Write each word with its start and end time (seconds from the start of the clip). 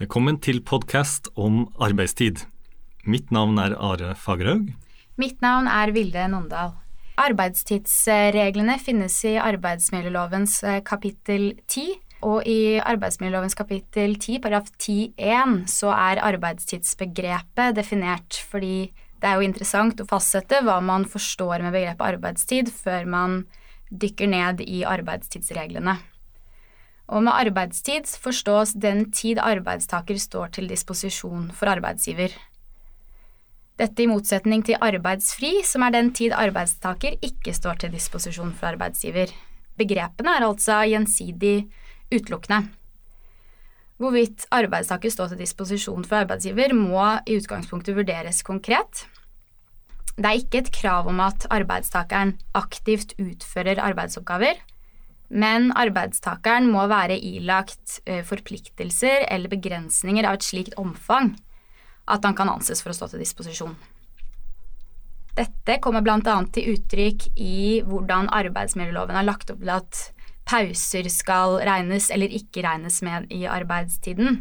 Velkommen 0.00 0.38
til 0.40 0.62
podkast 0.64 1.26
om 1.36 1.66
arbeidstid. 1.76 2.38
Mitt 3.04 3.28
navn 3.36 3.58
er 3.60 3.74
Are 3.76 4.14
Fagerhaug. 4.16 4.70
Mitt 5.20 5.42
navn 5.44 5.66
er 5.68 5.90
Vilde 5.92 6.22
Nondal. 6.32 6.70
Arbeidstidsreglene 7.20 8.78
finnes 8.80 9.18
i 9.28 9.34
arbeidsmiljølovens 9.36 10.54
eh, 10.64 10.78
kapittel 10.88 11.50
10. 11.68 11.98
Og 12.30 12.48
i 12.48 12.78
arbeidsmiljølovens 12.80 13.58
kapittel 13.58 14.16
10, 14.16 14.38
paragraf 14.40 14.72
10-1, 14.80 15.66
så 15.68 15.92
er 15.92 16.22
arbeidstidsbegrepet 16.30 17.76
definert 17.76 18.40
fordi 18.48 18.94
det 19.20 19.28
er 19.28 19.36
jo 19.36 19.50
interessant 19.50 20.00
å 20.00 20.08
fastsette 20.08 20.62
hva 20.64 20.78
man 20.80 21.04
forstår 21.04 21.60
med 21.66 21.76
begrepet 21.76 22.14
arbeidstid 22.14 22.72
før 22.72 23.04
man 23.04 23.42
dykker 23.92 24.32
ned 24.32 24.64
i 24.64 24.80
arbeidstidsreglene. 24.88 25.98
Og 27.10 27.24
med 27.26 27.34
arbeidstid 27.34 28.06
forstås 28.22 28.76
den 28.78 29.08
tid 29.10 29.40
arbeidstaker 29.42 30.18
står 30.20 30.54
til 30.54 30.70
disposisjon 30.70 31.50
for 31.50 31.72
arbeidsgiver. 31.72 32.30
Dette 33.80 34.04
i 34.04 34.08
motsetning 34.10 34.62
til 34.66 34.78
arbeidsfri, 34.78 35.62
som 35.66 35.82
er 35.82 35.94
den 35.94 36.12
tid 36.14 36.34
arbeidstaker 36.36 37.16
ikke 37.24 37.54
står 37.56 37.80
til 37.82 37.94
disposisjon 37.96 38.52
for 38.54 38.70
arbeidsgiver. 38.70 39.32
Begrepene 39.80 40.36
er 40.36 40.46
altså 40.46 40.82
gjensidig 40.86 41.64
utelukkende. 42.12 42.68
Hvorvidt 44.00 44.46
arbeidstaker 44.54 45.12
står 45.12 45.32
til 45.32 45.42
disposisjon 45.42 46.04
for 46.04 46.22
arbeidsgiver, 46.22 46.76
må 46.76 47.02
i 47.26 47.40
utgangspunktet 47.40 47.96
vurderes 47.96 48.42
konkret. 48.46 49.06
Det 50.16 50.28
er 50.28 50.38
ikke 50.38 50.62
et 50.62 50.72
krav 50.72 51.08
om 51.08 51.20
at 51.24 51.46
arbeidstakeren 51.50 52.36
aktivt 52.54 53.16
utfører 53.18 53.80
arbeidsoppgaver, 53.80 54.60
men 55.30 55.70
arbeidstakeren 55.78 56.66
må 56.70 56.84
være 56.90 57.16
ilagt 57.16 58.00
eh, 58.04 58.24
forpliktelser 58.26 59.28
eller 59.30 59.52
begrensninger 59.52 60.26
av 60.26 60.38
et 60.38 60.46
slikt 60.46 60.76
omfang 60.80 61.36
at 62.10 62.26
han 62.26 62.34
kan 62.34 62.50
anses 62.50 62.82
for 62.82 62.90
å 62.90 62.96
stå 62.96 63.12
til 63.12 63.22
disposisjon. 63.22 63.76
Dette 65.38 65.78
kommer 65.82 66.02
bl.a. 66.02 66.18
til 66.52 66.74
uttrykk 66.74 67.28
i 67.38 67.80
hvordan 67.86 68.28
arbeidsmiljøloven 68.34 69.16
har 69.16 69.28
lagt 69.28 69.52
opp 69.54 69.62
til 69.62 69.72
at 69.76 70.00
pauser 70.50 71.06
skal 71.12 71.60
regnes 71.62 72.10
eller 72.10 72.32
ikke 72.34 72.64
regnes 72.66 72.98
med 73.06 73.30
i 73.30 73.44
arbeidstiden. 73.46 74.40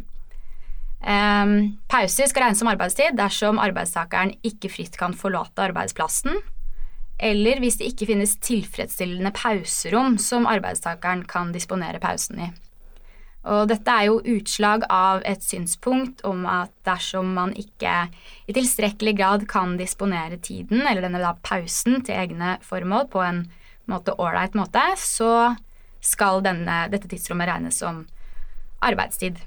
Um, 0.99 1.53
pauser 1.87 2.27
skal 2.27 2.47
regnes 2.47 2.59
som 2.59 2.71
arbeidstid 2.71 3.15
dersom 3.15 3.61
arbeidstakeren 3.61 4.33
ikke 4.43 4.71
fritt 4.73 4.97
kan 4.99 5.13
forlate 5.15 5.69
arbeidsplassen 5.69 6.41
eller 7.19 7.59
hvis 7.59 7.77
det 7.79 7.91
ikke 7.91 8.07
finnes 8.13 8.37
tilfredsstillende 8.43 9.33
pauserom 9.35 10.17
som 10.21 10.47
arbeidstakeren 10.47 11.25
kan 11.27 11.51
disponere 11.55 11.99
pausen 12.01 12.43
i. 12.47 12.49
Og 13.49 13.69
dette 13.71 13.91
er 13.91 14.09
jo 14.09 14.19
utslag 14.35 14.83
av 14.91 15.23
et 15.27 15.43
synspunkt 15.43 16.23
om 16.27 16.43
at 16.49 16.71
dersom 16.87 17.31
man 17.37 17.53
ikke 17.57 18.09
i 18.49 18.55
tilstrekkelig 18.55 19.15
grad 19.15 19.45
kan 19.51 19.77
disponere 19.79 20.39
tiden, 20.43 20.83
eller 20.83 21.05
denne 21.05 21.21
da 21.23 21.33
pausen, 21.43 22.01
til 22.03 22.19
egne 22.19 22.57
formål 22.65 23.07
på 23.11 23.23
en 23.23 23.45
måte 23.89 24.15
ålreit 24.19 24.57
måte, 24.59 24.83
så 24.99 25.55
skal 26.03 26.43
denne, 26.43 26.85
dette 26.91 27.09
tidsrommet 27.11 27.49
regnes 27.49 27.79
som 27.79 28.03
arbeidstid. 28.85 29.39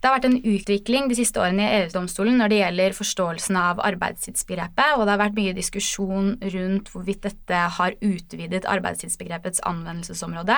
Det 0.00 0.08
har 0.08 0.16
vært 0.16 0.30
en 0.30 0.38
utvikling 0.48 1.10
de 1.10 1.16
siste 1.18 1.40
årene 1.42 1.66
i 1.66 1.80
EU-domstolen 1.82 2.38
når 2.40 2.48
det 2.48 2.58
gjelder 2.62 2.94
forståelsen 2.96 3.56
av 3.60 3.82
arbeidstidsbegrepet, 3.84 4.94
og 4.96 5.04
det 5.04 5.12
har 5.12 5.20
vært 5.20 5.36
mye 5.36 5.56
diskusjon 5.56 6.30
rundt 6.54 6.88
hvorvidt 6.88 7.26
dette 7.26 7.58
har 7.76 7.96
utvidet 8.00 8.64
arbeidstidsbegrepets 8.64 9.60
anvendelsesområde. 9.68 10.56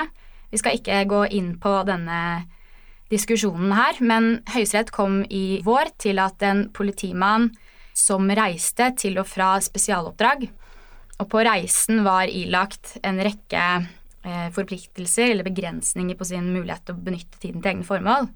Vi 0.55 0.61
skal 0.63 0.79
ikke 0.79 1.01
gå 1.11 1.25
inn 1.35 1.57
på 1.59 1.73
denne 1.89 2.21
diskusjonen 3.11 3.75
her, 3.75 3.99
men 3.99 4.29
Høyesterett 4.53 4.93
kom 4.95 5.25
i 5.27 5.59
vår 5.67 5.91
til 6.01 6.23
at 6.23 6.43
en 6.47 6.69
politimann 6.71 7.51
som 7.99 8.31
reiste 8.31 8.93
til 9.03 9.19
og 9.21 9.27
fra 9.29 9.57
spesialoppdrag, 9.65 10.47
og 11.19 11.29
på 11.35 11.43
reisen 11.45 12.05
var 12.07 12.31
ilagt 12.31 12.95
en 13.03 13.19
rekke 13.27 13.67
eh, 13.83 14.49
forpliktelser 14.55 15.33
eller 15.33 15.51
begrensninger 15.51 16.15
på 16.19 16.31
sin 16.31 16.49
mulighet 16.55 16.87
til 16.87 16.95
å 16.95 17.05
benytte 17.11 17.43
tiden 17.43 17.59
til 17.59 17.75
egne 17.75 17.91
formål, 17.91 18.31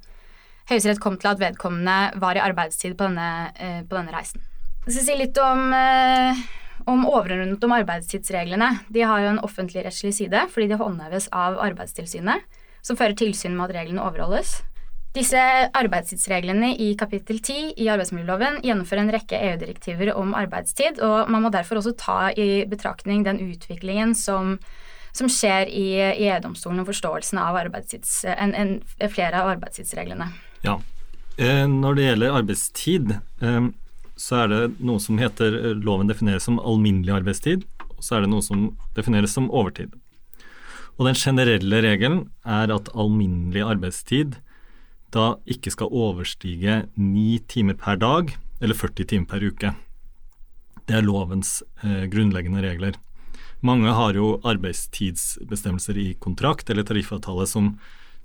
Høyesterett 0.67 0.99
kom 1.03 1.15
til 1.23 1.31
at 1.31 1.39
vedkommende 1.39 2.19
var 2.19 2.35
i 2.35 2.43
arbeidstid 2.43 2.97
på 2.99 3.07
denne, 3.07 3.53
eh, 3.55 3.83
på 3.87 3.95
denne 3.95 4.15
reisen. 4.15 4.43
Jeg 4.87 4.95
skal 4.97 5.05
si 5.07 5.17
litt 5.19 5.39
om, 5.39 5.73
eh, 5.73 6.35
om 6.87 7.05
overordnet 7.07 7.63
om 7.63 7.73
arbeidstidsreglene. 7.73 8.81
De 8.91 9.01
har 9.01 9.21
jo 9.21 9.29
en 9.29 9.45
offentligrettslig 9.47 10.15
side 10.15 10.49
fordi 10.51 10.69
de 10.69 10.79
håndheves 10.79 11.29
av 11.33 11.59
Arbeidstilsynet, 11.59 12.43
som 12.83 12.97
fører 12.97 13.15
tilsyn 13.15 13.57
med 13.57 13.71
at 13.71 13.77
reglene 13.77 14.03
overholdes. 14.03 14.63
Disse 15.17 15.39
arbeidstidsreglene 15.73 16.75
i 16.79 16.95
kapittel 16.95 17.39
10 17.41 17.73
i 17.81 17.87
arbeidsmiljøloven 17.89 18.59
gjennomfører 18.67 19.01
en 19.01 19.13
rekke 19.15 19.39
EU-direktiver 19.39 20.15
om 20.15 20.35
arbeidstid, 20.35 21.01
og 21.01 21.31
man 21.31 21.43
må 21.43 21.51
derfor 21.51 21.81
også 21.81 21.97
ta 21.97 22.19
i 22.37 22.67
betraktning 22.69 23.25
den 23.25 23.39
utviklingen 23.39 24.15
som, 24.15 24.59
som 25.17 25.31
skjer 25.33 25.71
i, 25.73 25.87
i 26.21 26.29
EU-domstolen 26.29 26.81
og 26.81 26.91
forståelsen 26.91 27.41
av 27.41 27.57
en, 27.57 28.55
en, 28.55 28.77
flere 29.09 29.41
av 29.41 29.55
arbeidstidsreglene. 29.55 30.29
Ja. 30.67 30.81
Eh, 31.37 31.65
når 31.69 31.97
det 31.97 32.07
gjelder 32.09 32.39
arbeidstid, 32.41 33.13
eh, 33.45 33.69
så 34.17 34.43
er 34.43 34.53
det 34.53 34.63
noe 34.81 35.03
som 35.03 35.21
heter 35.21 35.55
eh, 35.61 35.77
Loven 35.85 36.11
defineres 36.11 36.49
som 36.49 36.59
alminnelig 36.59 37.15
arbeidstid, 37.21 37.67
og 37.87 38.03
så 38.05 38.17
er 38.17 38.25
det 38.25 38.33
noe 38.33 38.45
som 38.45 38.71
defineres 38.97 39.37
som 39.37 39.51
overtid. 39.53 39.95
Og 40.97 41.07
den 41.09 41.19
generelle 41.21 41.83
regelen 41.85 42.23
er 42.49 42.73
at 42.73 42.89
alminnelig 42.97 43.65
arbeidstid 43.67 44.39
da 45.15 45.37
ikke 45.49 45.73
skal 45.73 45.93
overstige 45.93 46.87
ni 46.97 47.39
timer 47.49 47.77
per 47.79 48.01
dag 48.01 48.33
eller 48.65 48.77
40 48.77 49.11
timer 49.13 49.29
per 49.31 49.45
uke. 49.45 49.75
Det 50.87 50.97
er 50.97 51.05
lovens 51.05 51.61
eh, 51.85 52.07
grunnleggende 52.11 52.65
regler. 52.65 52.97
Mange 53.65 53.93
har 53.93 54.17
jo 54.17 54.37
arbeidstidsbestemmelser 54.47 55.99
i 56.01 56.09
kontrakt 56.21 56.71
eller 56.71 56.87
tariffavtale 56.87 57.47
som 57.51 57.75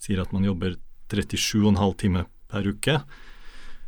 sier 0.01 0.21
at 0.23 0.31
man 0.35 0.45
jobber 0.47 0.77
37,5 1.11 1.97
timer 1.99 2.27
per 2.51 2.67
uke 2.67 2.97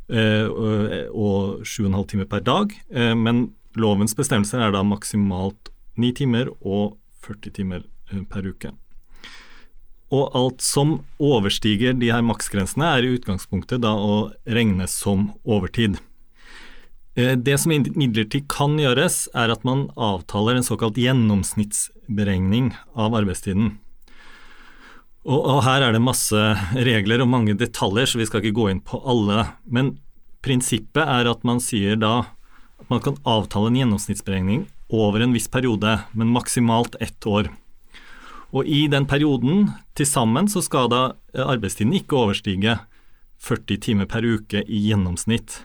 eh, 0.10 0.48
og 0.48 1.64
7,5 1.64 2.08
timer 2.14 2.30
per 2.30 2.44
dag. 2.46 2.74
Eh, 2.94 3.14
men 3.16 3.50
lovens 3.80 4.16
bestemmelser 4.18 4.64
er 4.64 4.76
da 4.76 4.84
maksimalt 4.86 5.72
9 6.00 6.14
timer 6.20 6.52
og 6.62 6.98
40 7.26 7.58
timer 7.60 7.84
eh, 8.12 8.24
per 8.30 8.48
uke. 8.48 8.74
Og 10.14 10.36
alt 10.38 10.62
som 10.62 11.00
overstiger 11.18 11.96
de 11.98 12.12
her 12.14 12.22
maksgrensene, 12.26 12.86
er 12.86 13.06
i 13.06 13.14
utgangspunktet 13.16 13.82
da 13.82 13.96
å 13.98 14.28
regne 14.46 14.86
som 14.92 15.32
overtid. 15.42 15.98
Det 17.14 17.56
som 17.62 17.74
imidlertid 17.74 18.46
kan 18.50 18.78
gjøres, 18.78 19.28
er 19.38 19.50
at 19.54 19.66
man 19.66 19.88
avtaler 19.98 20.58
en 20.58 20.66
såkalt 20.66 20.98
gjennomsnittsberegning 21.02 22.72
av 22.94 23.18
arbeidstiden. 23.18 23.76
Og, 25.24 25.40
og, 25.40 25.60
her 25.64 25.86
er 25.86 25.96
det 25.96 26.04
masse 26.04 26.40
regler 26.76 27.24
og 27.24 27.30
mange 27.32 27.56
detaljer, 27.56 28.10
så 28.10 28.20
vi 28.20 28.28
skal 28.28 28.44
ikke 28.44 28.58
gå 28.58 28.70
inn 28.74 28.82
på 28.84 29.00
alle. 29.08 29.46
Men 29.64 29.96
prinsippet 30.44 31.04
er 31.08 31.30
at 31.32 31.46
man 31.48 31.62
sier 31.64 31.96
da 32.00 32.26
at 32.84 32.90
man 32.92 33.00
kan 33.04 33.16
avtale 33.24 33.72
en 33.72 33.80
gjennomsnittsberegning 33.80 34.66
over 34.94 35.24
en 35.24 35.36
viss 35.36 35.48
periode, 35.48 35.96
men 36.12 36.34
maksimalt 36.36 36.98
ett 37.00 37.24
år. 37.26 37.48
Og 38.54 38.68
i 38.68 38.84
den 38.92 39.08
perioden 39.10 39.72
til 39.98 40.06
sammen 40.06 40.50
så 40.52 40.62
skal 40.62 40.92
da 40.92 41.04
arbeidstiden 41.32 41.96
ikke 41.98 42.20
overstige 42.20 42.76
40 43.44 43.80
timer 43.82 44.10
per 44.12 44.28
uke 44.28 44.62
i 44.68 44.82
gjennomsnitt. 44.90 45.62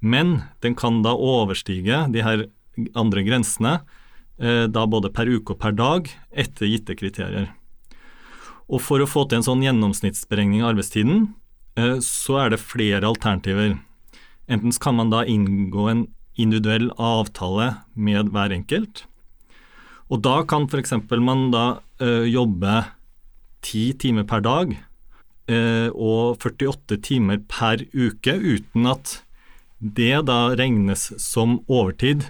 Men 0.00 0.38
den 0.62 0.78
kan 0.78 1.02
da 1.04 1.12
overstige 1.18 2.04
de 2.14 2.22
her 2.24 2.46
andre 2.94 3.26
grensene, 3.26 3.74
eh, 4.38 4.66
da 4.70 4.86
både 4.86 5.10
per 5.10 5.28
uke 5.28 5.54
og 5.54 5.60
per 5.60 5.74
dag, 5.76 6.08
etter 6.30 6.70
gitte 6.70 6.96
kriterier. 6.98 7.50
Og 8.72 8.80
for 8.80 9.02
å 9.02 9.08
få 9.08 9.26
til 9.28 9.40
en 9.40 9.46
sånn 9.46 9.64
gjennomsnittsberegning 9.64 10.62
av 10.62 10.72
arbeidstiden, 10.72 11.26
eh, 11.76 11.98
så 12.00 12.44
er 12.44 12.54
det 12.54 12.64
flere 12.64 13.04
alternativer. 13.04 13.76
Enten 14.48 14.72
kan 14.80 14.96
man 14.96 15.10
da 15.10 15.24
inngå 15.24 15.88
en 15.90 16.06
individuell 16.36 16.90
avtale 16.98 17.84
med 17.94 18.32
hver 18.32 18.52
enkelt. 18.52 19.04
Og 20.10 20.20
da 20.24 20.42
kan 20.44 20.66
f.eks. 20.68 20.92
man 21.20 21.50
da 21.50 21.80
uh, 22.02 22.24
jobbe 22.28 22.84
10 23.64 23.94
timer 24.02 24.26
per 24.28 24.42
dag 24.44 24.74
uh, 25.48 25.88
og 25.94 26.42
48 26.42 26.98
timer 27.00 27.40
per 27.48 27.86
uke 27.94 28.34
uten 28.34 28.90
at 28.90 29.22
det 29.80 30.26
da 30.28 30.54
regnes 30.56 31.12
som 31.20 31.60
overtid, 31.68 32.24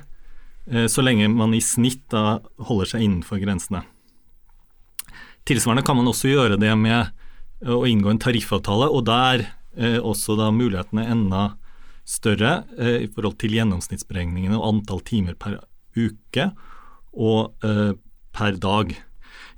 så 0.65 1.03
lenge 1.05 1.29
man 1.29 1.53
i 1.55 1.61
snitt 1.61 2.01
da 2.11 2.41
holder 2.67 2.89
seg 2.89 3.03
innenfor 3.05 3.39
grensene. 3.39 3.83
Tilsvarende 5.45 5.85
kan 5.85 5.99
man 5.99 6.09
også 6.09 6.31
gjøre 6.33 6.57
det 6.61 6.73
med 6.81 7.01
eh, 7.03 7.75
å 7.75 7.85
inngå 7.89 8.13
en 8.13 8.23
tariffavtale, 8.23 8.89
og 8.89 9.05
der 9.09 9.45
er 9.45 9.47
eh, 9.77 10.01
også 10.01 10.39
da 10.41 10.51
mulighetene 10.55 11.05
enda 11.13 11.45
større 12.09 12.65
eh, 12.79 13.05
i 13.05 13.09
forhold 13.09 13.39
til 13.41 13.57
gjennomsnittsberegningene 13.59 14.59
og 14.59 14.69
antall 14.71 15.03
timer 15.05 15.37
per 15.41 15.59
uke 15.97 16.51
og 17.13 17.65
eh, 17.65 17.93
per 18.35 18.59
dag. 18.61 18.93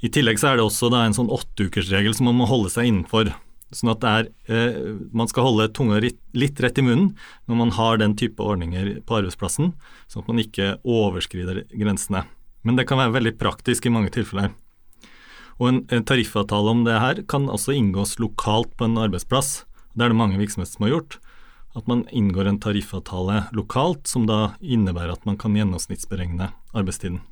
I 0.05 0.13
tillegg 0.13 0.39
så 0.41 0.51
er 0.51 0.59
det 0.59 0.67
også 0.67 0.91
da 0.93 1.07
en 1.07 1.17
sånn 1.17 1.33
åtteukersregel 1.33 2.15
som 2.17 2.29
man 2.29 2.39
må 2.41 2.49
holde 2.51 2.71
seg 2.73 2.91
innenfor. 2.91 3.33
Sånn 3.75 3.91
at 3.91 4.05
er, 4.07 4.29
eh, 4.51 4.77
man 5.17 5.31
skal 5.31 5.49
holde 5.49 5.71
tunga 5.75 5.99
litt 6.03 6.63
rett 6.63 6.79
i 6.79 6.85
munnen 6.87 7.15
når 7.51 7.63
man 7.63 7.75
har 7.79 7.99
den 8.03 8.15
type 8.19 8.43
ordninger 8.43 9.01
på 9.07 9.19
arbeidsplassen, 9.19 9.73
sånn 10.07 10.23
at 10.23 10.31
man 10.31 10.43
ikke 10.43 10.77
overskrider 10.83 11.65
grensene. 11.73 12.27
Men 12.67 12.79
det 12.79 12.87
kan 12.87 13.01
være 13.01 13.17
veldig 13.19 13.35
praktisk 13.41 13.87
i 13.87 13.95
mange 13.95 14.13
tilfeller. 14.15 14.53
Og 15.57 15.69
en, 15.71 16.05
tariffavtale 16.05 16.73
om 16.73 16.83
det 16.85 16.99
her 17.01 17.23
kan 17.29 17.49
også 17.49 17.77
inngås 17.77 18.19
lokalt 18.21 18.75
på 18.77 18.89
en 18.89 18.99
arbeidsplass. 19.01 19.65
Det 19.95 20.05
er 20.05 20.13
det 20.13 20.19
mange 20.19 20.41
virksomheter 20.41 20.77
som 20.77 20.87
har 20.87 20.95
gjort. 20.97 21.19
At 21.77 21.89
man 21.89 22.05
inngår 22.13 22.49
en 22.49 22.61
tariffavtale 22.61 23.47
lokalt, 23.57 24.07
som 24.09 24.27
da 24.29 24.57
innebærer 24.61 25.17
at 25.17 25.25
man 25.29 25.39
kan 25.41 25.57
gjennomsnittsberegne 25.57 26.51
arbeidstiden. 26.77 27.23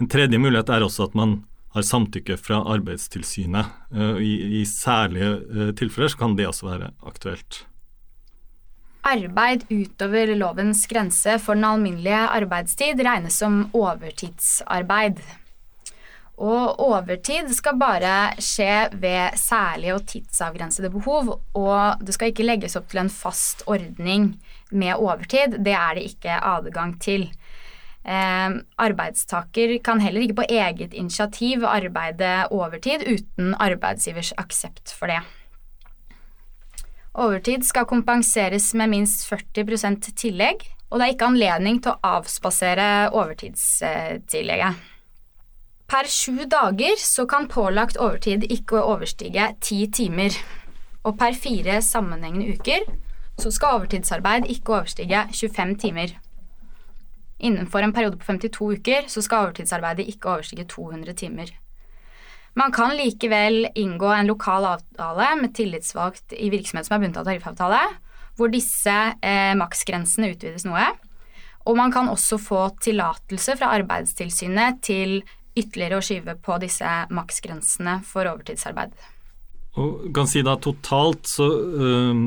En 0.00 0.08
tredje 0.08 0.40
mulighet 0.40 0.72
er 0.72 0.84
også 0.84 1.10
at 1.10 1.16
man 1.18 1.42
har 1.74 1.84
samtykke 1.86 2.36
fra 2.40 2.62
Arbeidstilsynet. 2.72 3.68
Eh, 3.94 4.22
I, 4.24 4.32
i 4.60 4.62
særlige 4.66 5.34
eh, 5.36 5.74
tilfeller 5.76 6.16
kan 6.18 6.36
det 6.38 6.48
også 6.48 6.70
være 6.70 6.92
aktuelt. 7.06 7.64
Arbeid 9.06 9.64
utover 9.72 10.34
lovens 10.36 10.82
grense 10.90 11.38
for 11.40 11.56
den 11.56 11.64
alminnelige 11.64 12.20
arbeidstid 12.40 13.00
regnes 13.04 13.38
som 13.40 13.62
overtidsarbeid. 13.72 15.22
Og 16.40 16.78
overtid 16.80 17.50
skal 17.52 17.76
bare 17.76 18.32
skje 18.40 18.88
ved 18.96 19.36
særlige 19.36 19.96
og 19.98 20.06
tidsavgrensede 20.08 20.88
behov, 20.92 21.34
og 21.52 22.00
det 22.00 22.14
skal 22.16 22.32
ikke 22.32 22.46
legges 22.46 22.78
opp 22.80 22.88
til 22.88 23.02
en 23.02 23.12
fast 23.12 23.66
ordning 23.68 24.32
med 24.72 24.94
overtid. 24.96 25.58
Det 25.60 25.74
er 25.76 25.98
det 25.98 26.06
ikke 26.08 26.38
adgang 26.40 26.94
til. 27.02 27.26
Eh, 28.00 28.54
arbeidstaker 28.80 29.74
kan 29.84 30.00
heller 30.00 30.24
ikke 30.24 30.38
på 30.38 30.46
eget 30.48 30.94
initiativ 30.96 31.66
arbeide 31.68 32.48
overtid 32.48 33.04
uten 33.04 33.52
arbeidsgivers 33.60 34.32
aksept 34.40 34.94
for 34.96 35.12
det. 35.12 35.20
Overtid 37.20 37.66
skal 37.68 37.84
kompenseres 37.90 38.70
med 38.72 38.88
minst 38.94 39.26
40% 39.28 40.08
tillegg, 40.16 40.64
og 40.88 40.98
det 40.98 41.04
er 41.04 41.12
ikke 41.12 41.28
anledning 41.28 41.82
til 41.82 41.92
å 41.92 42.16
avspasere 42.16 43.10
overtidstillegget. 43.12 44.89
Per 45.90 46.06
sju 46.06 46.44
dager 46.46 46.98
så 47.02 47.24
kan 47.26 47.48
pålagt 47.50 47.96
overtid 47.98 48.44
ikke 48.46 48.78
overstige 48.78 49.48
ti 49.58 49.88
timer. 49.90 50.36
Og 51.02 51.16
per 51.18 51.34
fire 51.34 51.80
sammenhengende 51.82 52.54
uker 52.54 52.84
så 53.40 53.50
skal 53.50 53.80
overtidsarbeid 53.80 54.46
ikke 54.52 54.76
overstige 54.76 55.24
25 55.32 55.72
timer. 55.82 56.12
Innenfor 57.40 57.82
en 57.82 57.94
periode 57.96 58.20
på 58.20 58.28
52 58.28 58.76
uker 58.78 59.08
så 59.10 59.22
skal 59.24 59.48
overtidsarbeidet 59.48 60.06
ikke 60.12 60.30
overstige 60.30 60.68
200 60.70 61.16
timer. 61.24 61.50
Man 62.54 62.70
kan 62.74 62.94
likevel 62.94 63.66
inngå 63.74 64.12
en 64.14 64.30
lokal 64.30 64.68
avtale 64.76 65.28
med 65.40 65.54
tillitsvalgt 65.58 66.36
i 66.38 66.52
virksomhet 66.54 66.86
som 66.86 66.96
er 66.96 67.02
bundet 67.02 67.22
av 67.22 67.26
tariffavtale, 67.26 67.82
hvor 68.38 68.50
disse 68.52 68.94
eh, 68.94 69.54
maksgrensene 69.58 70.30
utvides 70.36 70.68
noe. 70.68 70.86
Og 71.66 71.76
man 71.78 71.92
kan 71.92 72.08
også 72.10 72.38
få 72.40 72.62
tillatelse 72.82 73.58
fra 73.58 73.74
Arbeidstilsynet 73.78 74.80
til 74.86 75.20
ytterligere 75.58 75.98
å 75.98 76.04
skyve 76.04 76.36
på 76.42 76.58
disse 76.62 76.90
maksgrensene 77.14 77.98
for 78.06 78.28
overtidsarbeid. 78.30 78.94
Og 79.80 80.08
kan 80.14 80.28
si 80.30 80.42
da 80.42 80.56
totalt 80.58 81.28
så 81.30 81.46
øh, 81.46 82.22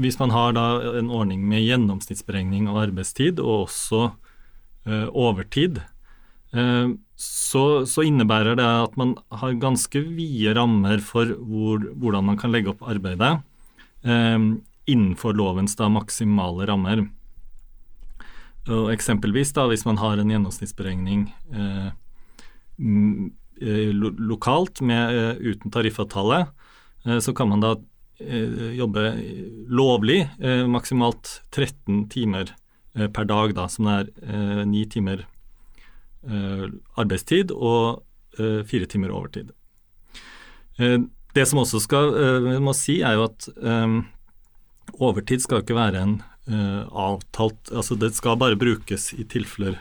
Hvis 0.00 0.18
man 0.18 0.32
har 0.34 0.54
da 0.56 0.64
en 0.98 1.10
ordning 1.12 1.44
med 1.46 1.62
gjennomsnittsberegning 1.62 2.70
av 2.70 2.78
arbeidstid 2.86 3.40
og 3.42 3.66
også 3.66 4.00
øh, 4.88 5.08
overtid, 5.12 5.82
øh, 6.54 6.96
så, 7.20 7.64
så, 7.84 8.02
innebærer 8.08 8.56
det 8.56 8.64
at 8.64 8.96
man 8.96 9.12
har 9.28 9.58
ganske 9.60 10.00
vide 10.00 10.54
rammer 10.56 11.02
for 11.04 11.34
hvor, 11.36 11.84
hvordan 12.00 12.24
man 12.24 12.38
kan 12.40 12.54
legge 12.54 12.72
opp 12.72 12.86
arbeidet 12.88 13.42
innenfor 14.88 15.36
lovens 15.36 15.76
da 15.76 15.90
maksimale 15.92 16.64
rammer. 16.70 17.04
Og 18.70 18.90
eksempelvis 18.92 19.54
da 19.56 19.66
hvis 19.70 19.86
man 19.88 20.00
har 20.00 20.20
en 20.20 20.30
gjennomsnittsberegning 20.30 21.28
eh, 21.52 21.90
Eh, 23.60 23.92
lokalt 24.18 24.80
med, 24.80 25.16
eh, 25.16 25.36
uten 25.36 25.70
tariffavtale, 25.70 26.46
eh, 27.04 27.18
så 27.18 27.34
kan 27.34 27.48
man 27.48 27.60
da 27.60 27.76
jobbe 28.76 29.16
lovlig 29.72 30.28
maksimalt 30.68 31.40
13 31.50 32.06
timer 32.10 32.50
per 32.92 33.24
dag, 33.24 33.54
da, 33.54 33.64
som 33.66 33.86
er 33.86 34.10
ni 34.68 34.84
timer 34.84 35.24
arbeidstid 37.00 37.48
og 37.50 38.02
fire 38.36 38.84
timer 38.84 39.08
overtid. 39.08 39.54
Det 40.76 41.46
som 41.48 41.62
også 41.62 41.80
skal 41.80 42.60
må 42.60 42.76
si, 42.76 43.00
er 43.00 43.16
jo 43.16 43.24
at 43.24 43.48
overtid 45.00 45.40
skal 45.40 45.64
ikke 45.64 45.80
være 45.80 46.04
en 46.04 46.22
avtalt 46.92 47.72
Altså 47.72 47.96
det 47.96 48.12
skal 48.12 48.36
bare 48.36 48.60
brukes 48.60 49.14
i 49.14 49.24
tilfeller 49.24 49.80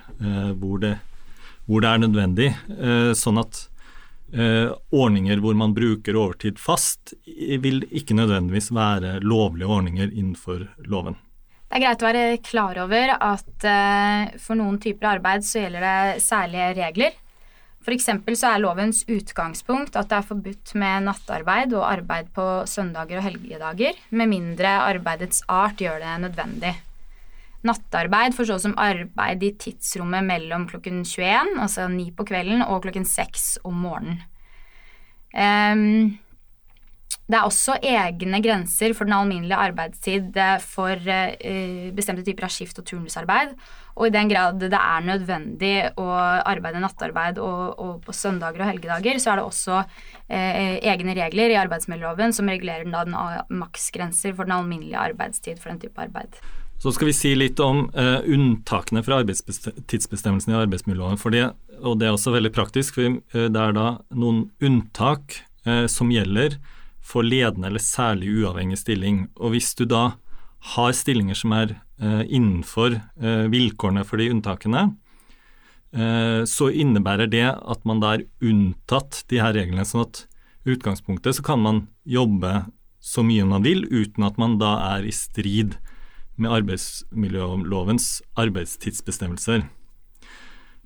hvor 0.55 0.79
det 0.79 0.95
hvor 1.69 1.85
det 1.85 1.93
er 1.93 2.01
nødvendig. 2.01 2.49
Eh, 2.73 3.11
sånn 3.17 3.39
at 3.41 3.61
eh, 4.33 4.73
ordninger 4.89 5.41
hvor 5.43 5.57
man 5.57 5.75
bruker 5.77 6.17
overtid 6.17 6.59
fast, 6.61 7.13
vil 7.25 7.83
ikke 7.93 8.17
nødvendigvis 8.17 8.71
være 8.73 9.19
lovlige 9.21 9.69
ordninger 9.69 10.09
innenfor 10.09 10.65
loven. 10.89 11.19
Det 11.69 11.77
er 11.77 11.85
greit 11.85 12.01
å 12.01 12.09
være 12.09 12.37
klar 12.41 12.77
over 12.81 13.11
at 13.13 13.65
eh, 13.69 14.37
for 14.41 14.57
noen 14.57 14.79
typer 14.81 15.13
arbeid 15.13 15.45
så 15.45 15.67
gjelder 15.67 15.85
det 15.85 16.23
særlige 16.25 16.69
regler. 16.81 17.17
F.eks. 17.79 18.09
så 18.35 18.49
er 18.49 18.61
lovens 18.61 19.05
utgangspunkt 19.07 19.95
at 19.95 20.09
det 20.09 20.17
er 20.17 20.27
forbudt 20.27 20.73
med 20.81 21.05
nattarbeid 21.05 21.77
og 21.77 21.85
arbeid 21.87 22.33
på 22.35 22.47
søndager 22.67 23.21
og 23.21 23.27
helgedager, 23.29 24.01
med 24.09 24.33
mindre 24.33 24.73
arbeidets 24.89 25.45
art 25.47 25.79
gjør 25.79 26.01
det 26.03 26.17
nødvendig. 26.25 26.73
Nattarbeid 27.67 28.35
forstås 28.37 28.63
som 28.63 28.77
arbeid 28.79 29.43
i 29.43 29.51
tidsrommet 29.59 30.23
mellom 30.23 30.63
klokken 30.69 31.03
21, 31.03 31.57
altså 31.59 31.89
9 31.91 32.07
på 32.15 32.25
kvelden, 32.29 32.63
og 32.63 32.85
klokken 32.85 33.07
6 33.07 33.59
om 33.67 33.81
morgenen. 33.83 34.21
Um, 35.35 36.17
det 37.29 37.37
er 37.37 37.45
også 37.45 37.75
egne 37.85 38.39
grenser 38.41 38.95
for 38.97 39.05
den 39.05 39.13
alminnelige 39.13 39.59
arbeidstid 39.61 40.39
for 40.65 40.95
uh, 40.97 41.89
bestemte 41.93 42.23
typer 42.25 42.47
av 42.47 42.53
skift- 42.55 42.79
og 42.81 42.87
turnusarbeid. 42.89 43.51
Og 43.99 44.07
i 44.07 44.13
den 44.15 44.31
grad 44.31 44.57
det 44.63 44.71
er 44.79 45.05
nødvendig 45.05 45.73
å 45.99 46.07
arbeide 46.15 46.79
nattarbeid 46.81 47.41
og, 47.43 47.75
og 47.75 47.99
på 48.07 48.15
søndager 48.15 48.63
og 48.63 48.71
helgedager, 48.71 49.19
så 49.19 49.33
er 49.33 49.41
det 49.41 49.45
også 49.45 49.81
uh, 49.83 50.31
egne 50.31 51.17
regler 51.19 51.53
i 51.53 51.59
arbeidsmiljøloven 51.59 52.33
som 52.33 52.49
regulerer 52.49 52.87
den 52.87 53.19
maksgrenser 53.59 54.33
for 54.33 54.47
den 54.47 54.57
alminnelige 54.61 55.03
arbeidstid 55.11 55.59
for 55.59 55.73
den 55.73 55.83
type 55.83 56.07
arbeid. 56.07 56.39
Så 56.79 56.93
skal 56.95 57.09
vi 57.09 57.15
si 57.15 57.33
litt 57.35 57.59
om 57.59 57.89
uh, 57.91 58.21
unntakene 58.23 59.01
fra 59.03 59.19
tidsbestemmelsen 59.27 60.53
i 60.53 60.59
arbeidsmiljøloven. 60.61 61.19
Og 61.83 61.97
det 61.99 62.07
er 62.07 62.13
også 62.13 62.31
veldig 62.31 62.53
praktisk, 62.55 62.95
for 62.95 63.17
uh, 63.35 63.47
det 63.51 63.59
er 63.59 63.75
da 63.75 63.87
noen 64.15 64.45
unntak 64.63 65.41
uh, 65.67 65.85
som 65.91 66.13
gjelder 66.13 66.55
for 67.03 67.27
ledende 67.27 67.67
eller 67.67 67.83
særlig 67.83 68.31
uavhengig 68.39 68.79
stilling. 68.79 69.25
Og 69.35 69.57
hvis 69.57 69.73
du 69.75 69.83
da 69.91 70.13
har 70.75 70.95
stillinger 70.95 71.37
som 71.39 71.53
er 71.55 71.77
innenfor 71.99 72.97
vilkårene 73.51 74.03
for 74.07 74.19
de 74.21 74.27
unntakene, 74.29 74.81
så 76.45 76.67
innebærer 76.69 77.31
det 77.31 77.47
at 77.47 77.87
man 77.87 78.03
da 78.03 78.11
er 78.17 78.25
unntatt 78.45 79.23
de 79.31 79.39
her 79.41 79.55
reglene. 79.55 79.87
sånn 79.87 80.03
at 80.03 80.21
utgangspunktet 80.69 81.39
så 81.39 81.47
kan 81.47 81.63
man 81.63 81.81
jobbe 82.05 82.67
så 83.01 83.23
mye 83.25 83.47
man 83.47 83.65
vil 83.65 83.87
uten 83.87 84.27
at 84.27 84.37
man 84.37 84.59
da 84.61 84.75
er 84.91 85.07
i 85.07 85.15
strid 85.15 85.79
med 86.41 86.51
arbeidsmiljølovens 86.57 88.07
arbeidstidsbestemmelser. 88.39 89.59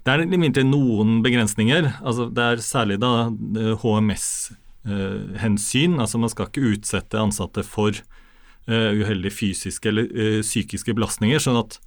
Det 0.03 0.12
er 0.12 0.25
imidlertid 0.25 0.67
noen 0.67 1.22
begrensninger. 1.24 1.93
altså 2.03 2.27
Det 2.27 2.43
er 2.43 2.57
særlig 2.63 2.98
da 3.00 3.31
HMS-hensyn. 3.79 5.93
Eh, 5.95 6.01
altså 6.03 6.19
Man 6.19 6.33
skal 6.33 6.50
ikke 6.50 6.72
utsette 6.74 7.19
ansatte 7.19 7.63
for 7.63 7.91
uh, 7.95 8.91
uheldige 9.00 9.31
fysiske 9.31 9.89
eller 9.89 10.41
psykiske 10.43 10.93
belastninger. 10.93 11.39
sånn 11.39 11.62
at 11.62 11.79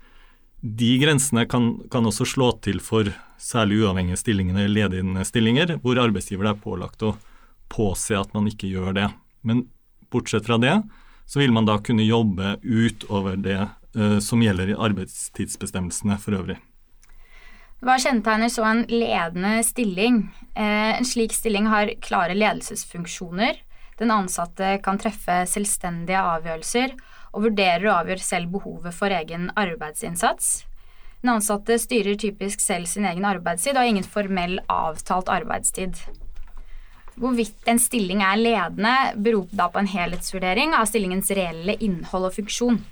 de 0.63 0.99
grensene 0.99 1.47
kan, 1.47 1.83
kan, 1.93 2.07
også 2.09 2.25
slå 2.27 2.61
til 2.65 2.81
for 2.81 3.05
særlig 3.39 3.85
uavhengige 3.85 4.17
stillinger 4.17 4.57
eller 4.57 4.89
ledige 4.89 5.25
stillinger, 5.29 5.77
hvor 5.85 6.01
arbeidsgiver 6.01 6.49
er 6.49 6.57
pålagt 6.59 7.03
å 7.05 7.19
påse 7.69 8.17
at 8.17 8.33
man 8.35 8.47
ikke 8.49 8.71
gjør 8.71 8.95
det. 8.97 9.11
Men 9.47 9.67
bortsett 10.11 10.49
fra 10.49 10.59
det, 10.63 10.75
så 11.27 11.43
vil 11.43 11.53
man 11.53 11.67
da 11.67 11.79
kunne 11.83 12.07
jobbe 12.07 12.57
utover 12.63 13.37
det 13.37 13.61
uh, 13.99 14.19
som 14.23 14.43
gjelder 14.43 14.73
i 14.73 14.81
arbeidstidsbestemmelsene 14.89 16.19
for 16.23 16.39
øvrig. 16.39 16.59
Hva 17.85 17.99
kjennetegner 18.01 18.49
så 18.51 18.65
en 18.65 18.87
ledende 18.89 19.59
stilling? 19.67 20.23
Eh, 20.57 20.97
en 20.97 21.05
slik 21.05 21.35
stilling 21.37 21.67
har 21.69 21.93
klare 22.01 22.35
ledelsesfunksjoner. 22.35 23.59
Den 24.01 24.13
ansatte 24.13 24.79
kan 24.85 24.97
treffe 25.01 25.43
selvstendige 25.51 26.23
avgjørelser 26.23 26.97
og 27.35 27.45
vurderer 27.45 27.85
og 27.85 27.99
avgjør 27.99 28.25
selv 28.25 28.55
behovet 28.57 28.97
for 28.97 29.13
egen 29.13 29.51
arbeidsinnsats. 29.61 30.65
Den 31.21 31.35
ansatte 31.37 31.77
styrer 31.81 32.17
typisk 32.21 32.65
selv 32.65 32.89
sin 32.89 33.05
egen 33.09 33.29
arbeidstid 33.29 33.77
og 33.77 33.85
har 33.85 33.93
ingen 33.93 34.09
formell 34.09 34.59
avtalt 34.73 35.29
arbeidstid. 35.33 36.01
Hvorvidt 37.17 37.65
en 37.71 37.79
stilling 37.81 38.21
er 38.21 38.37
ledende, 38.37 38.93
beror 39.25 39.49
da 39.57 39.71
på 39.73 39.81
en 39.81 39.89
helhetsvurdering 39.89 40.75
av 40.77 40.85
stillingens 40.91 41.31
reelle 41.37 41.77
innhold 41.81 42.29
og 42.29 42.35
funksjon. 42.37 42.83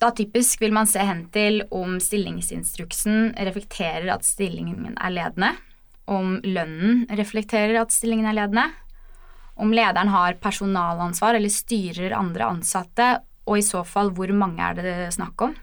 Da 0.00 0.08
typisk 0.16 0.62
vil 0.64 0.72
man 0.74 0.88
se 0.90 1.04
hen 1.04 1.26
til 1.34 1.60
om 1.70 1.98
stillingsinstruksen 2.02 3.34
reflekterer 3.36 4.08
at 4.14 4.24
stillingen 4.26 4.96
er 4.96 5.12
ledende, 5.14 5.52
om 6.10 6.38
lønnen 6.42 7.04
reflekterer 7.12 7.76
at 7.82 7.92
stillingen 7.94 8.26
er 8.30 8.38
ledende, 8.40 8.64
om 9.60 9.70
lederen 9.76 10.10
har 10.10 10.40
personalansvar 10.42 11.36
eller 11.36 11.52
styrer 11.52 12.16
andre 12.16 12.48
ansatte, 12.56 13.10
og 13.44 13.60
i 13.60 13.66
så 13.66 13.84
fall 13.86 14.10
hvor 14.16 14.32
mange 14.34 14.64
er 14.64 14.80
det 14.80 14.96
snakk 15.14 15.44
om. 15.44 15.54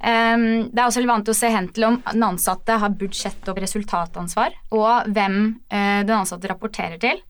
Det 0.00 0.78
er 0.80 0.86
også 0.86 1.02
relevant 1.02 1.28
å 1.28 1.34
se 1.36 1.50
hen 1.52 1.66
til 1.76 1.84
om 1.84 1.98
den 2.06 2.22
ansatte 2.24 2.78
har 2.80 2.94
budsjett- 2.96 3.48
og 3.52 3.58
resultatansvar, 3.60 4.54
og 4.72 5.10
hvem 5.12 5.36
uh, 5.68 6.00
den 6.08 6.14
ansatte 6.16 6.48
rapporterer 6.48 6.96
til, 7.02 7.20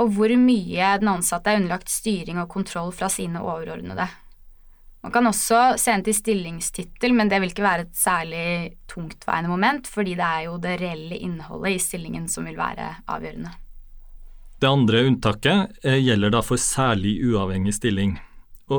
og 0.00 0.14
hvor 0.16 0.32
mye 0.40 0.94
den 1.02 1.10
ansatte 1.12 1.52
er 1.52 1.60
underlagt 1.60 1.92
styring 1.92 2.40
og 2.40 2.48
kontroll 2.50 2.88
fra 2.96 3.10
sine 3.12 3.42
overordnede. 3.44 4.08
Man 5.04 5.12
kan 5.12 5.28
også 5.28 5.74
se 5.76 5.92
hen 5.92 6.02
til 6.06 6.16
stillingstittel, 6.16 7.12
men 7.12 7.28
det 7.28 7.42
vil 7.42 7.50
ikke 7.52 7.66
være 7.66 7.84
et 7.84 7.98
særlig 7.98 8.46
tungtveiende 8.88 9.50
moment, 9.52 9.84
fordi 9.84 10.14
det 10.16 10.24
er 10.24 10.46
jo 10.46 10.54
det 10.62 10.78
reelle 10.80 11.18
innholdet 11.20 11.74
i 11.76 11.82
stillingen 11.82 12.24
som 12.32 12.48
vil 12.48 12.56
være 12.56 12.88
avgjørende. 13.12 13.52
Det 14.64 14.70
andre 14.70 15.02
unntaket 15.10 15.84
eh, 15.84 15.98
gjelder 16.00 16.32
da 16.32 16.40
for 16.40 16.56
særlig 16.56 17.18
uavhengig 17.20 17.74
stilling. 17.76 18.14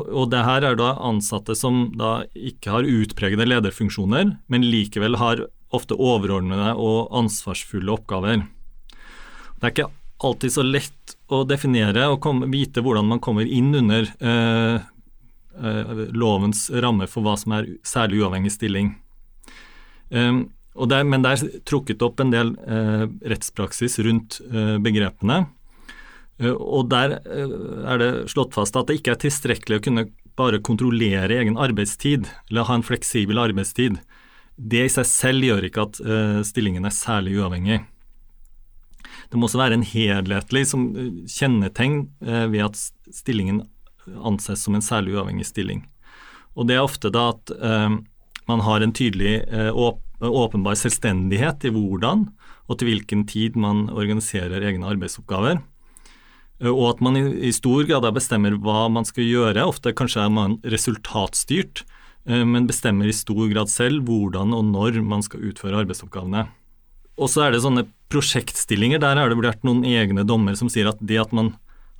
Og, 0.06 0.30
det 0.32 0.42
her 0.46 0.64
er 0.68 0.78
da 0.78 0.94
ansatte 1.04 1.56
som 1.58 1.90
da 1.96 2.24
ikke 2.34 2.72
har 2.74 2.88
utpregede 2.88 3.46
lederfunksjoner, 3.48 4.36
men 4.52 4.66
likevel 4.66 5.18
har 5.20 5.46
ofte 5.74 5.96
overordnede 5.98 6.74
og 6.78 7.14
ansvarsfulle 7.16 7.94
oppgaver. 7.96 8.44
Det 9.56 9.64
er 9.64 9.74
ikke 9.74 9.90
alltid 10.26 10.54
så 10.54 10.64
lett 10.64 11.16
å 11.32 11.42
definere 11.48 12.06
og 12.12 12.20
komme, 12.24 12.48
vite 12.52 12.84
hvordan 12.84 13.08
man 13.10 13.22
kommer 13.24 13.48
inn 13.48 13.74
under 13.76 14.06
eh, 14.06 14.76
eh, 15.58 16.04
lovens 16.16 16.68
ramme 16.70 17.08
for 17.10 17.26
hva 17.26 17.34
som 17.40 17.56
er 17.58 17.72
særlig 17.86 18.22
uavhengig 18.22 18.54
stilling. 18.54 18.94
Um, 20.10 20.46
det 20.84 21.00
men 21.08 21.24
det 21.24 21.32
er 21.32 21.60
trukket 21.64 22.02
opp 22.04 22.20
en 22.20 22.32
del 22.34 22.52
eh, 22.68 23.06
rettspraksis 23.32 23.98
rundt 24.04 24.40
eh, 24.44 24.76
begrepene. 24.82 25.46
Eh, 26.38 26.52
og 26.52 26.90
Der 26.92 27.18
eh, 27.24 27.56
er 27.88 28.00
det 28.00 28.12
slått 28.32 28.54
fast 28.56 28.76
at 28.76 28.88
det 28.88 29.00
ikke 29.00 29.16
er 29.16 29.22
tilstrekkelig 29.24 29.80
å 29.80 29.84
kunne 29.88 30.08
bare 30.36 30.60
kontrollere 30.60 31.38
egen 31.40 31.56
arbeidstid, 31.56 32.28
eller 32.50 32.68
ha 32.68 32.76
en 32.76 32.86
fleksibel 32.86 33.40
arbeidstid. 33.40 34.00
Det 34.56 34.84
i 34.84 34.92
seg 34.92 35.08
selv 35.08 35.46
gjør 35.48 35.68
ikke 35.68 35.86
at 35.88 36.00
eh, 36.00 36.40
stillingen 36.44 36.88
er 36.88 36.96
særlig 36.96 37.38
uavhengig. 37.40 37.80
Det 39.32 39.40
må 39.40 39.48
også 39.48 39.60
være 39.60 39.78
en 39.78 39.86
helhetlig 39.86 40.66
som 40.70 40.84
kjennetegn 41.26 42.04
ved 42.20 42.60
at 42.62 42.76
stillingen 43.10 43.64
anses 44.22 44.62
som 44.62 44.76
en 44.76 44.84
særlig 44.84 45.16
uavhengig 45.16 45.48
stilling. 45.48 45.80
Og 46.54 46.68
Det 46.68 46.76
er 46.76 46.84
ofte 46.84 47.10
da 47.10 47.32
at 47.32 47.50
man 48.46 48.62
har 48.62 48.84
en 48.84 48.94
tydelig 48.94 49.40
åpenbar 49.74 50.78
selvstendighet 50.78 51.66
i 51.66 51.72
hvordan 51.74 52.28
og 52.70 52.78
til 52.78 52.92
hvilken 52.92 53.26
tid 53.26 53.58
man 53.58 53.88
organiserer 53.90 54.62
egne 54.62 54.86
arbeidsoppgaver. 54.94 55.58
Eh, 56.62 56.72
og 56.72 56.94
at 56.94 57.02
man 57.04 57.18
i, 57.18 57.52
stor 57.54 57.84
grad 57.88 58.06
bestemmer 58.16 58.56
hva 58.62 58.86
man 58.92 59.06
skal 59.08 59.26
gjøre. 59.26 59.66
Ofte 59.68 59.94
kanskje 59.96 60.24
er 60.24 60.32
man 60.32 60.58
resultatstyrt, 60.64 61.84
eh, 62.28 62.44
men 62.44 62.68
bestemmer 62.68 63.08
i 63.08 63.16
stor 63.16 63.46
grad 63.52 63.72
selv 63.72 64.06
hvordan 64.08 64.54
og 64.56 64.64
når 64.72 65.02
man 65.04 65.24
skal 65.26 65.44
utføre 65.50 65.84
arbeidsoppgavene. 65.84 66.46
Og 67.16 67.32
så 67.32 67.46
er 67.46 67.54
det 67.54 67.62
sånne 67.64 67.86
prosjektstillinger. 68.12 69.00
Der 69.02 69.18
er 69.18 69.30
det 69.30 69.40
vært 69.40 69.64
noen 69.66 69.84
egne 69.88 70.26
dommer 70.28 70.56
som 70.58 70.68
sier 70.72 70.90
at 70.90 71.00
det 71.00 71.18
at 71.20 71.32
man 71.36 71.54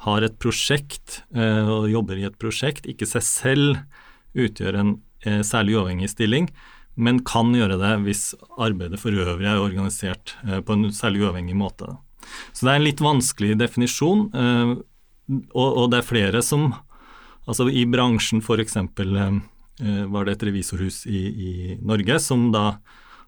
har 0.05 0.23
et 0.23 0.37
prosjekt 0.39 1.23
eh, 1.35 1.65
og 1.65 1.89
jobber 1.91 2.21
i 2.21 2.27
et 2.29 2.37
prosjekt, 2.41 2.89
ikke 2.89 3.09
seg 3.09 3.25
selv 3.25 3.79
utgjør 4.37 4.77
en 4.77 4.97
særlig 5.43 5.75
uavhengig 5.75 6.11
stilling, 6.13 6.45
men 6.95 7.23
kan 7.27 7.49
gjøre 7.57 7.79
det 7.81 7.95
hvis 8.05 8.21
arbeidet 8.63 9.01
for 9.01 9.17
øvrig 9.17 9.49
er 9.49 9.59
organisert 9.59 10.37
på 10.45 10.77
en 10.77 10.93
særlig 10.95 11.25
uavhengig 11.25 11.57
måte. 11.57 11.89
Så 12.53 12.67
det 12.67 12.73
er 12.73 12.81
en 12.81 12.87
litt 12.87 13.03
vanskelig 13.05 13.57
definisjon, 13.61 14.29
eh, 14.35 14.75
og 15.57 15.89
det 15.91 16.03
er 16.03 16.13
flere 16.15 16.43
som 16.45 16.73
Altså 17.47 17.69
i 17.71 17.85
bransjen 17.87 18.41
f.eks. 18.43 18.73
Eh, 18.75 19.99
var 20.11 20.27
det 20.27 20.33
et 20.35 20.41
revisorhus 20.49 21.05
i, 21.07 21.21
i 21.31 21.51
Norge 21.79 22.17
som 22.19 22.49
da 22.51 22.81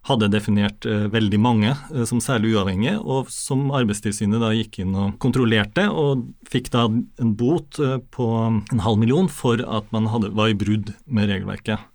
hadde 0.09 0.27
definert 0.33 0.83
eh, 0.83 1.05
veldig 1.13 1.39
mange 1.39 1.71
som 2.03 2.19
særlig 2.19 2.51
uavhengige, 2.51 2.97
og 2.99 3.31
som 3.31 3.69
Arbeidstilsynet 3.71 4.43
da 4.43 4.49
gikk 4.57 4.81
inn 4.83 4.91
og 4.91 5.15
kontrollerte, 5.23 5.85
og 5.87 6.25
fikk 6.51 6.67
da 6.75 6.89
en 6.89 7.31
bot 7.39 7.79
på 8.11 8.27
en 8.49 8.83
halv 8.83 8.99
million 8.99 9.31
for 9.31 9.63
at 9.63 9.87
man 9.95 10.11
hadde, 10.11 10.33
var 10.35 10.51
i 10.51 10.59
brudd 10.65 10.91
med 11.07 11.31
regelverket. 11.31 11.87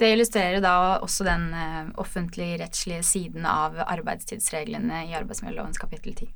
Det 0.00 0.12
illustrerer 0.14 0.62
da 0.64 0.74
også 1.04 1.26
den 1.26 1.50
uh, 1.54 1.90
offentlig-rettslige 2.00 3.02
siden 3.06 3.46
av 3.48 3.76
arbeidstidsreglene 3.84 5.04
i 5.08 5.16
arbeidsmiljølovens 5.18 5.80
kapittel 5.82 6.16
10. 6.16 6.30